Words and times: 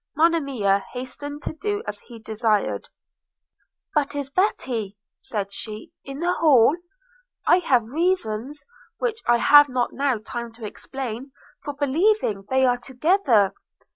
Monimia 0.15 0.83
hastened 0.93 1.43
to 1.43 1.53
do 1.53 1.83
as 1.85 1.99
he 1.99 2.17
desired. 2.17 2.89
'But 3.93 4.15
is 4.15 4.31
Betty,' 4.31 4.97
said 5.15 5.53
she, 5.53 5.91
'in 6.03 6.21
the 6.21 6.33
hall? 6.33 6.75
I 7.45 7.59
have 7.59 7.83
reasons, 7.83 8.65
which 8.97 9.19
I 9.27 9.37
have 9.37 9.69
not 9.69 9.93
now 9.93 10.17
time 10.17 10.51
to 10.53 10.65
explain, 10.65 11.33
for 11.63 11.75
believing 11.75 12.45
they 12.49 12.65
are 12.65 12.79
together.' 12.79 13.53